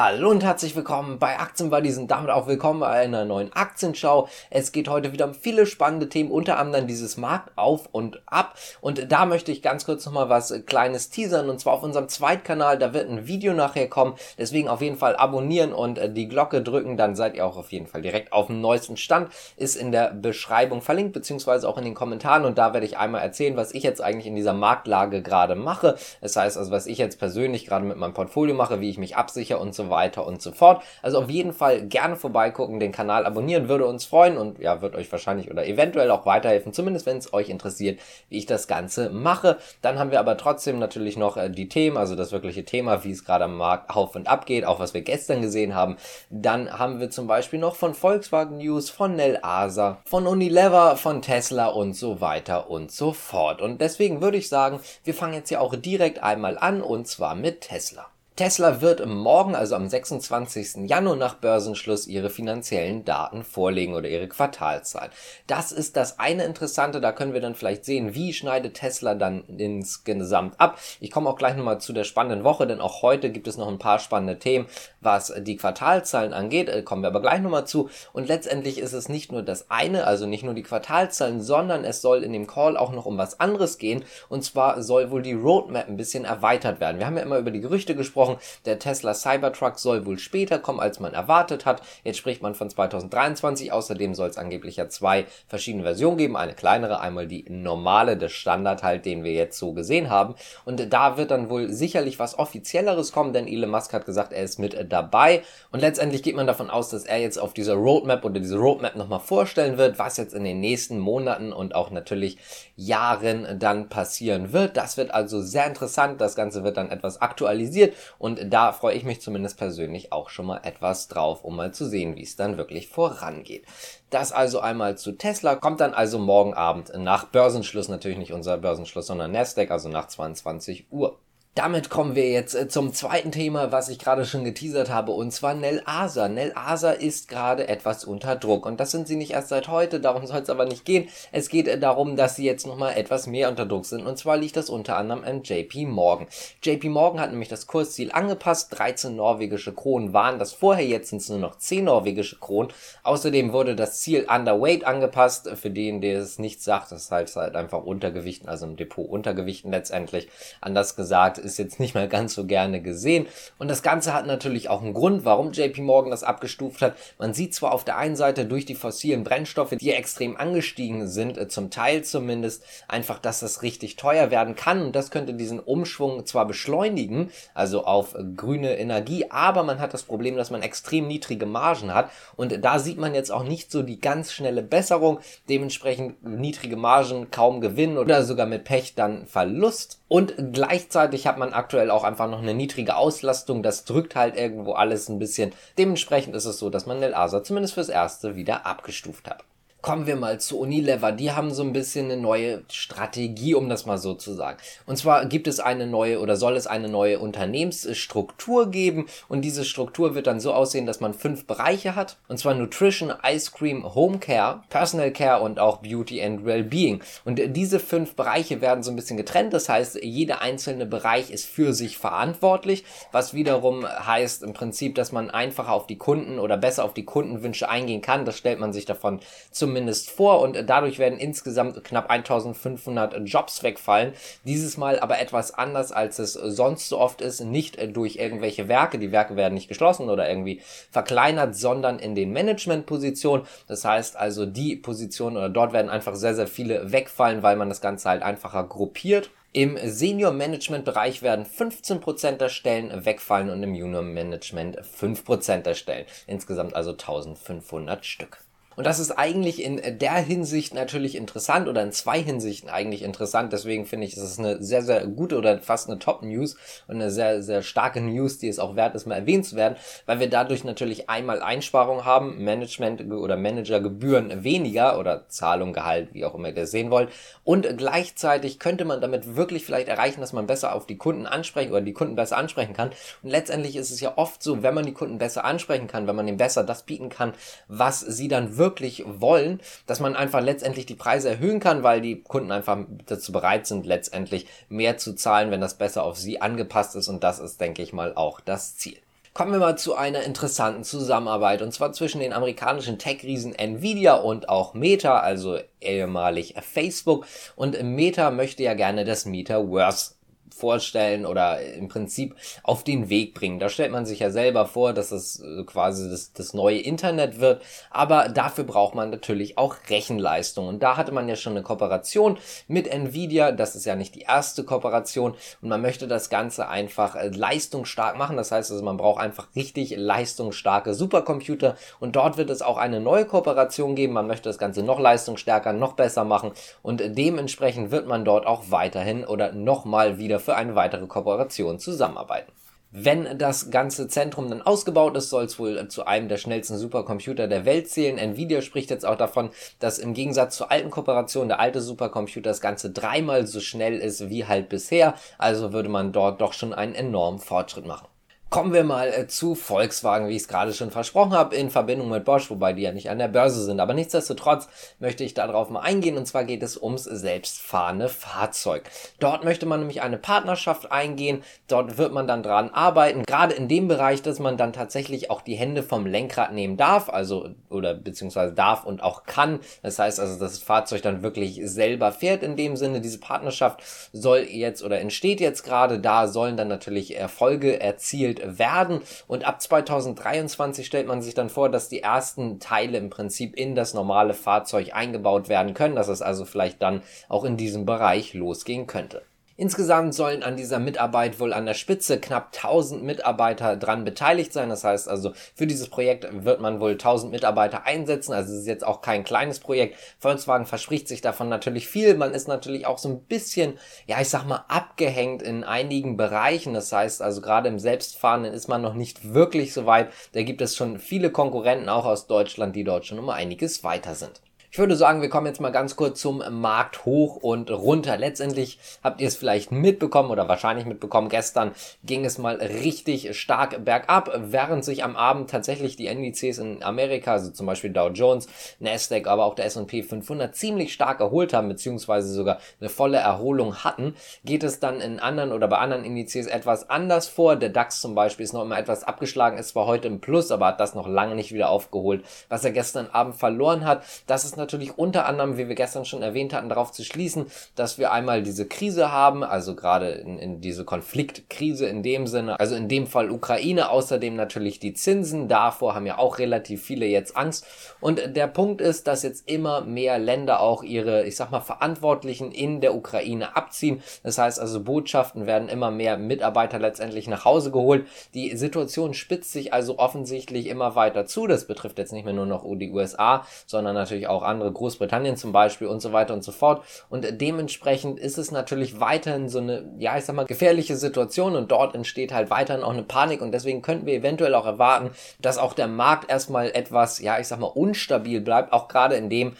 [0.00, 4.28] Hallo und herzlich willkommen bei Aktienbuddies und damit auch willkommen bei einer neuen Aktienschau.
[4.48, 8.54] Es geht heute wieder um viele spannende Themen, unter anderem dieses Markt auf und ab.
[8.80, 12.78] Und da möchte ich ganz kurz nochmal was Kleines teasern und zwar auf unserem Zweitkanal.
[12.78, 14.14] Da wird ein Video nachher kommen.
[14.38, 16.96] Deswegen auf jeden Fall abonnieren und äh, die Glocke drücken.
[16.96, 19.32] Dann seid ihr auch auf jeden Fall direkt auf dem neuesten Stand.
[19.56, 22.44] Ist in der Beschreibung verlinkt, beziehungsweise auch in den Kommentaren.
[22.44, 25.96] Und da werde ich einmal erzählen, was ich jetzt eigentlich in dieser Marktlage gerade mache.
[26.20, 29.16] Das heißt also, was ich jetzt persönlich gerade mit meinem Portfolio mache, wie ich mich
[29.16, 30.82] absichere und so weiter und so fort.
[31.02, 34.94] Also auf jeden Fall gerne vorbeigucken, den Kanal abonnieren, würde uns freuen und ja, wird
[34.94, 39.10] euch wahrscheinlich oder eventuell auch weiterhelfen, zumindest wenn es euch interessiert, wie ich das Ganze
[39.10, 39.58] mache.
[39.82, 43.10] Dann haben wir aber trotzdem natürlich noch äh, die Themen, also das wirkliche Thema, wie
[43.10, 45.96] es gerade am Markt auf und ab geht, auch was wir gestern gesehen haben.
[46.30, 51.22] Dann haben wir zum Beispiel noch von Volkswagen News, von Nel Asa, von Unilever, von
[51.22, 53.60] Tesla und so weiter und so fort.
[53.62, 57.34] Und deswegen würde ich sagen, wir fangen jetzt ja auch direkt einmal an und zwar
[57.34, 58.06] mit Tesla.
[58.38, 60.88] Tesla wird morgen, also am 26.
[60.88, 65.10] Januar nach Börsenschluss, ihre finanziellen Daten vorlegen oder ihre Quartalzahlen.
[65.48, 69.42] Das ist das eine Interessante, da können wir dann vielleicht sehen, wie schneidet Tesla dann
[69.58, 70.78] insgesamt ab.
[71.00, 73.66] Ich komme auch gleich nochmal zu der spannenden Woche, denn auch heute gibt es noch
[73.66, 74.66] ein paar spannende Themen,
[75.00, 77.90] was die Quartalzahlen angeht, äh, kommen wir aber gleich nochmal zu.
[78.12, 82.02] Und letztendlich ist es nicht nur das eine, also nicht nur die Quartalzahlen, sondern es
[82.02, 84.04] soll in dem Call auch noch um was anderes gehen.
[84.28, 87.00] Und zwar soll wohl die Roadmap ein bisschen erweitert werden.
[87.00, 88.62] Wir haben ja immer über die Gerüchte gesprochen, gesprochen.
[88.64, 91.82] Der Tesla Cybertruck soll wohl später kommen, als man erwartet hat.
[92.04, 93.72] Jetzt spricht man von 2023.
[93.72, 96.36] Außerdem soll es angeblich ja zwei verschiedene Versionen geben.
[96.36, 100.34] Eine kleinere, einmal die normale, der Standard halt, den wir jetzt so gesehen haben.
[100.64, 104.42] Und da wird dann wohl sicherlich was offizielleres kommen, denn Elon Musk hat gesagt, er
[104.42, 105.42] ist mit dabei.
[105.72, 108.96] Und letztendlich geht man davon aus, dass er jetzt auf dieser Roadmap oder diese Roadmap
[108.96, 112.38] nochmal vorstellen wird, was jetzt in den nächsten Monaten und auch natürlich
[112.76, 114.76] Jahren dann passieren wird.
[114.76, 116.20] Das wird also sehr interessant.
[116.20, 120.46] Das Ganze wird dann etwas aktualisiert und da freue ich mich zumindest persönlich auch schon
[120.46, 123.64] mal etwas drauf, um mal zu sehen, wie es dann wirklich vorangeht.
[124.10, 128.58] Das also einmal zu Tesla, kommt dann also morgen Abend nach Börsenschluss, natürlich nicht unser
[128.58, 131.18] Börsenschluss, sondern Nasdaq, also nach 22 Uhr.
[131.58, 135.32] Damit kommen wir jetzt äh, zum zweiten Thema, was ich gerade schon geteasert habe, und
[135.32, 136.28] zwar Nel Asa.
[136.28, 139.98] Nel Asa ist gerade etwas unter Druck und das sind sie nicht erst seit heute,
[139.98, 141.08] darum soll es aber nicht gehen.
[141.32, 144.36] Es geht äh, darum, dass sie jetzt nochmal etwas mehr unter Druck sind und zwar
[144.36, 146.28] liegt das unter anderem an JP Morgan.
[146.62, 151.22] JP Morgan hat nämlich das Kursziel angepasst, 13 norwegische Kronen waren das vorher, jetzt sind
[151.22, 152.72] es nur noch 10 norwegische Kronen.
[153.02, 157.56] Außerdem wurde das Ziel Underweight angepasst, für den, der es nicht sagt, das heißt halt
[157.56, 160.28] einfach Untergewichten, also im Depot Untergewichten letztendlich.
[160.60, 163.26] Anders gesagt, ist jetzt nicht mehr ganz so gerne gesehen.
[163.58, 166.94] Und das Ganze hat natürlich auch einen Grund, warum JP Morgan das abgestuft hat.
[167.18, 171.38] Man sieht zwar auf der einen Seite durch die fossilen Brennstoffe, die extrem angestiegen sind,
[171.38, 174.82] äh, zum Teil zumindest, einfach, dass das richtig teuer werden kann.
[174.82, 180.02] Und das könnte diesen Umschwung zwar beschleunigen, also auf grüne Energie, aber man hat das
[180.02, 182.10] Problem, dass man extrem niedrige Margen hat.
[182.36, 185.20] Und da sieht man jetzt auch nicht so die ganz schnelle Besserung.
[185.48, 190.00] Dementsprechend niedrige Margen, kaum Gewinn oder sogar mit Pech dann Verlust.
[190.08, 193.62] Und gleichzeitig hat man aktuell auch einfach noch eine niedrige Auslastung.
[193.62, 195.52] Das drückt halt irgendwo alles ein bisschen.
[195.76, 199.44] Dementsprechend ist es so, dass man Nel Asa zumindest fürs Erste wieder abgestuft hat.
[199.80, 201.12] Kommen wir mal zu Unilever.
[201.12, 204.58] Die haben so ein bisschen eine neue Strategie, um das mal so zu sagen.
[204.86, 209.06] Und zwar gibt es eine neue oder soll es eine neue Unternehmensstruktur geben.
[209.28, 212.16] Und diese Struktur wird dann so aussehen, dass man fünf Bereiche hat.
[212.26, 217.00] Und zwar Nutrition, Ice Cream, Home Care, Personal Care und auch Beauty and Wellbeing.
[217.24, 219.52] Und diese fünf Bereiche werden so ein bisschen getrennt.
[219.52, 225.12] Das heißt, jeder einzelne Bereich ist für sich verantwortlich, was wiederum heißt im Prinzip, dass
[225.12, 228.24] man einfacher auf die Kunden oder besser auf die Kundenwünsche eingehen kann.
[228.24, 229.20] Das stellt man sich davon
[229.52, 234.14] zum zumindest vor und dadurch werden insgesamt knapp 1500 Jobs wegfallen.
[234.44, 238.98] Dieses Mal aber etwas anders, als es sonst so oft ist, nicht durch irgendwelche Werke,
[238.98, 243.46] die Werke werden nicht geschlossen oder irgendwie verkleinert, sondern in den Managementpositionen.
[243.66, 247.68] Das heißt also, die Positionen oder dort werden einfach sehr, sehr viele wegfallen, weil man
[247.68, 249.28] das Ganze halt einfacher gruppiert.
[249.52, 255.74] Im Senior Management Bereich werden 15% der Stellen wegfallen und im Junior Management 5% der
[255.74, 256.06] Stellen.
[256.26, 258.38] Insgesamt also 1500 Stück.
[258.78, 263.52] Und das ist eigentlich in der Hinsicht natürlich interessant oder in zwei Hinsichten eigentlich interessant.
[263.52, 266.54] Deswegen finde ich, es ist eine sehr, sehr gute oder fast eine Top-News
[266.86, 269.74] und eine sehr, sehr starke News, die es auch wert ist, mal erwähnt zu werden,
[270.06, 276.24] weil wir dadurch natürlich einmal Einsparungen haben, Management oder Managergebühren weniger oder Zahlung, Gehalt, wie
[276.24, 277.08] auch immer ihr das sehen wollt.
[277.42, 281.72] Und gleichzeitig könnte man damit wirklich vielleicht erreichen, dass man besser auf die Kunden ansprechen
[281.72, 282.90] oder die Kunden besser ansprechen kann.
[283.24, 286.14] Und letztendlich ist es ja oft so, wenn man die Kunden besser ansprechen kann, wenn
[286.14, 287.32] man ihnen besser das bieten kann,
[287.66, 292.02] was sie dann wirklich wirklich wollen, dass man einfach letztendlich die Preise erhöhen kann, weil
[292.02, 296.42] die Kunden einfach dazu bereit sind, letztendlich mehr zu zahlen, wenn das besser auf sie
[296.42, 297.08] angepasst ist.
[297.08, 298.98] Und das ist, denke ich mal, auch das Ziel.
[299.32, 304.48] Kommen wir mal zu einer interessanten Zusammenarbeit und zwar zwischen den amerikanischen Tech-Riesen Nvidia und
[304.48, 307.24] auch Meta, also ehemalig Facebook.
[307.54, 310.17] Und Meta möchte ja gerne das Metaverse
[310.58, 313.58] vorstellen oder im Prinzip auf den Weg bringen.
[313.58, 317.40] Da stellt man sich ja selber vor, dass es äh, quasi das, das neue Internet
[317.40, 320.68] wird, aber dafür braucht man natürlich auch Rechenleistung.
[320.68, 324.22] Und da hatte man ja schon eine Kooperation mit Nvidia, das ist ja nicht die
[324.22, 328.36] erste Kooperation und man möchte das Ganze einfach äh, leistungsstark machen.
[328.36, 333.00] Das heißt also, man braucht einfach richtig leistungsstarke Supercomputer und dort wird es auch eine
[333.00, 334.14] neue Kooperation geben.
[334.14, 336.52] Man möchte das Ganze noch leistungsstärker, noch besser machen
[336.82, 342.50] und dementsprechend wird man dort auch weiterhin oder nochmal wieder für eine weitere Kooperation zusammenarbeiten.
[342.90, 347.48] Wenn das ganze Zentrum dann ausgebaut ist, soll es wohl zu einem der schnellsten Supercomputer
[347.48, 348.16] der Welt zählen.
[348.16, 352.62] Nvidia spricht jetzt auch davon, dass im Gegensatz zur alten Kooperation der alte Supercomputer das
[352.62, 355.16] Ganze dreimal so schnell ist wie halt bisher.
[355.36, 358.08] Also würde man dort doch schon einen enormen Fortschritt machen.
[358.50, 362.08] Kommen wir mal äh, zu Volkswagen, wie ich es gerade schon versprochen habe, in Verbindung
[362.08, 363.78] mit Bosch, wobei die ja nicht an der Börse sind.
[363.78, 364.68] Aber nichtsdestotrotz
[365.00, 368.84] möchte ich darauf mal eingehen und zwar geht es ums selbstfahrende Fahrzeug.
[369.20, 373.68] Dort möchte man nämlich eine Partnerschaft eingehen, dort wird man dann dran arbeiten, gerade in
[373.68, 377.92] dem Bereich, dass man dann tatsächlich auch die Hände vom Lenkrad nehmen darf, also oder
[377.92, 379.60] beziehungsweise darf und auch kann.
[379.82, 383.02] Das heißt also, dass das Fahrzeug dann wirklich selber fährt in dem Sinne.
[383.02, 383.82] Diese Partnerschaft
[384.14, 389.02] soll jetzt oder entsteht jetzt gerade, da sollen dann natürlich Erfolge erzielt werden.
[389.26, 393.74] Und ab 2023 stellt man sich dann vor, dass die ersten Teile im Prinzip in
[393.74, 398.34] das normale Fahrzeug eingebaut werden können, dass es also vielleicht dann auch in diesem Bereich
[398.34, 399.22] losgehen könnte.
[399.60, 404.68] Insgesamt sollen an dieser Mitarbeit wohl an der Spitze knapp 1000 Mitarbeiter dran beteiligt sein.
[404.68, 408.32] Das heißt also, für dieses Projekt wird man wohl 1000 Mitarbeiter einsetzen.
[408.34, 409.96] Also es ist jetzt auch kein kleines Projekt.
[410.20, 412.14] Volkswagen verspricht sich davon natürlich viel.
[412.16, 416.72] Man ist natürlich auch so ein bisschen, ja, ich sag mal, abgehängt in einigen Bereichen.
[416.72, 420.12] Das heißt also, gerade im Selbstfahrenden ist man noch nicht wirklich so weit.
[420.34, 424.14] Da gibt es schon viele Konkurrenten auch aus Deutschland, die dort schon um einiges weiter
[424.14, 424.40] sind.
[424.70, 428.18] Ich würde sagen, wir kommen jetzt mal ganz kurz zum Markt hoch und runter.
[428.18, 431.30] Letztendlich habt ihr es vielleicht mitbekommen oder wahrscheinlich mitbekommen.
[431.30, 431.72] Gestern
[432.04, 437.32] ging es mal richtig stark bergab, während sich am Abend tatsächlich die Indizes in Amerika,
[437.32, 438.46] also zum Beispiel Dow Jones,
[438.78, 443.76] Nasdaq, aber auch der S&P 500 ziemlich stark erholt haben, beziehungsweise sogar eine volle Erholung
[443.76, 447.56] hatten, geht es dann in anderen oder bei anderen Indizes etwas anders vor.
[447.56, 450.66] Der DAX zum Beispiel ist noch immer etwas abgeschlagen, ist zwar heute im Plus, aber
[450.66, 454.04] hat das noch lange nicht wieder aufgeholt, was er gestern Abend verloren hat.
[454.26, 457.98] Das ist natürlich unter anderem, wie wir gestern schon erwähnt hatten, darauf zu schließen, dass
[457.98, 462.74] wir einmal diese Krise haben, also gerade in, in diese Konfliktkrise in dem Sinne, also
[462.74, 467.36] in dem Fall Ukraine, außerdem natürlich die Zinsen, davor haben ja auch relativ viele jetzt
[467.36, 467.66] Angst.
[468.00, 472.52] Und der Punkt ist, dass jetzt immer mehr Länder auch ihre, ich sag mal, Verantwortlichen
[472.52, 474.02] in der Ukraine abziehen.
[474.22, 478.06] Das heißt also, Botschaften werden immer mehr Mitarbeiter letztendlich nach Hause geholt.
[478.34, 481.46] Die Situation spitzt sich also offensichtlich immer weiter zu.
[481.46, 485.52] Das betrifft jetzt nicht mehr nur noch die USA, sondern natürlich auch andere, Großbritannien zum
[485.52, 486.84] Beispiel und so weiter und so fort.
[487.08, 491.70] Und dementsprechend ist es natürlich weiterhin so eine, ja, ich sag mal, gefährliche Situation und
[491.70, 495.10] dort entsteht halt weiterhin auch eine Panik und deswegen könnten wir eventuell auch erwarten,
[495.40, 499.30] dass auch der Markt erstmal etwas, ja, ich sag mal, unstabil bleibt, auch gerade in
[499.30, 499.54] dem,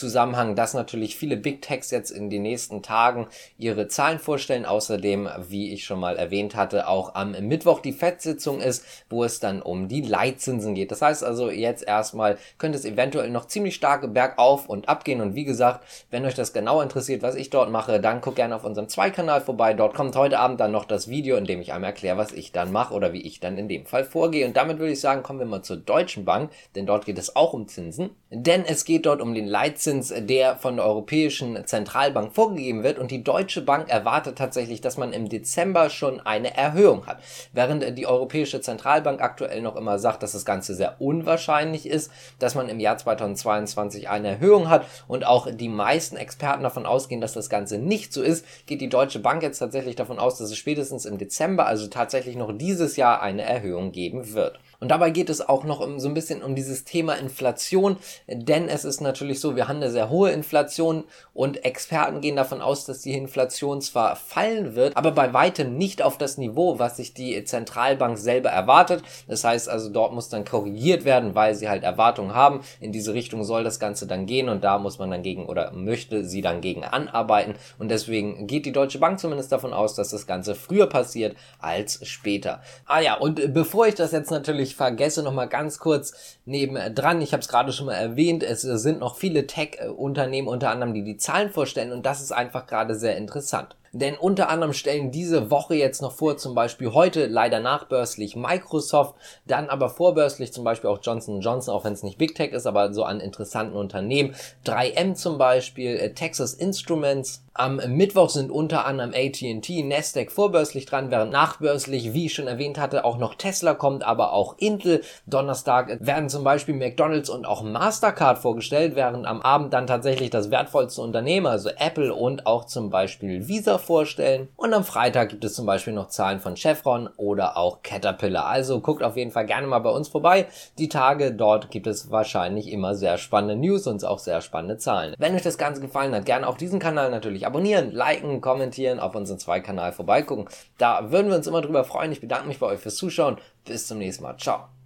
[0.00, 4.64] Zusammenhang, dass natürlich viele Big Techs jetzt in den nächsten Tagen ihre Zahlen vorstellen.
[4.64, 9.38] Außerdem, wie ich schon mal erwähnt hatte, auch am Mittwoch die FED-Sitzung ist, wo es
[9.40, 10.90] dann um die Leitzinsen geht.
[10.90, 15.20] Das heißt also, jetzt erstmal könnte es eventuell noch ziemlich stark bergauf und abgehen.
[15.20, 18.56] Und wie gesagt, wenn euch das genau interessiert, was ich dort mache, dann guckt gerne
[18.56, 19.74] auf unserem Zwei-Kanal vorbei.
[19.74, 22.52] Dort kommt heute Abend dann noch das Video, in dem ich einmal erkläre, was ich
[22.52, 24.46] dann mache oder wie ich dann in dem Fall vorgehe.
[24.46, 27.36] Und damit würde ich sagen, kommen wir mal zur Deutschen Bank, denn dort geht es
[27.36, 28.10] auch um Zinsen.
[28.30, 32.98] Denn es geht dort um den Leitzins Leitzins, der von der Europäischen Zentralbank vorgegeben wird.
[32.98, 37.18] Und die Deutsche Bank erwartet tatsächlich, dass man im Dezember schon eine Erhöhung hat.
[37.52, 42.54] Während die Europäische Zentralbank aktuell noch immer sagt, dass das Ganze sehr unwahrscheinlich ist, dass
[42.54, 47.32] man im Jahr 2022 eine Erhöhung hat und auch die meisten Experten davon ausgehen, dass
[47.32, 50.56] das Ganze nicht so ist, geht die Deutsche Bank jetzt tatsächlich davon aus, dass es
[50.56, 54.60] spätestens im Dezember, also tatsächlich noch dieses Jahr, eine Erhöhung geben wird.
[54.80, 58.68] Und dabei geht es auch noch um, so ein bisschen um dieses Thema Inflation, denn
[58.68, 62.86] es ist natürlich so, wir haben eine sehr hohe Inflation und Experten gehen davon aus,
[62.86, 67.14] dass die Inflation zwar fallen wird, aber bei weitem nicht auf das Niveau, was sich
[67.14, 69.02] die Zentralbank selber erwartet.
[69.28, 72.60] Das heißt also, dort muss dann korrigiert werden, weil sie halt Erwartungen haben.
[72.80, 75.72] In diese Richtung soll das Ganze dann gehen und da muss man dann gegen oder
[75.72, 77.54] möchte sie dann gegen anarbeiten.
[77.78, 82.06] Und deswegen geht die Deutsche Bank zumindest davon aus, dass das Ganze früher passiert als
[82.06, 82.62] später.
[82.86, 87.20] Ah ja, und bevor ich das jetzt natürlich ich vergesse noch mal ganz kurz nebendran,
[87.20, 91.02] ich habe es gerade schon mal erwähnt, es sind noch viele Tech-Unternehmen unter anderem, die
[91.02, 93.76] die Zahlen vorstellen und das ist einfach gerade sehr interessant.
[93.92, 99.14] Denn unter anderem stellen diese Woche jetzt noch vor, zum Beispiel heute leider nachbörslich Microsoft,
[99.46, 102.66] dann aber vorbörslich zum Beispiel auch Johnson Johnson, auch wenn es nicht Big Tech ist,
[102.66, 104.34] aber so an interessanten Unternehmen.
[104.64, 111.10] 3M zum Beispiel, äh, Texas Instruments, am Mittwoch sind unter anderem AT&T, Nasdaq vorbörslich dran,
[111.10, 115.02] während nachbörslich, wie ich schon erwähnt hatte, auch noch Tesla kommt, aber auch Intel.
[115.26, 120.50] Donnerstag werden zum Beispiel McDonald's und auch Mastercard vorgestellt, während am Abend dann tatsächlich das
[120.50, 124.48] wertvollste Unternehmen, also Apple und auch zum Beispiel Visa vorstellen.
[124.56, 128.46] Und am Freitag gibt es zum Beispiel noch Zahlen von Chevron oder auch Caterpillar.
[128.46, 130.46] Also guckt auf jeden Fall gerne mal bei uns vorbei.
[130.78, 135.14] Die Tage dort gibt es wahrscheinlich immer sehr spannende News und auch sehr spannende Zahlen.
[135.18, 139.14] Wenn euch das Ganze gefallen hat, gerne auch diesen Kanal natürlich abonnieren, liken, kommentieren, auf
[139.14, 140.48] unseren zwei Kanal vorbeigucken.
[140.78, 142.12] Da würden wir uns immer drüber freuen.
[142.12, 143.38] Ich bedanke mich bei euch fürs Zuschauen.
[143.64, 144.36] Bis zum nächsten Mal.
[144.36, 144.79] Ciao.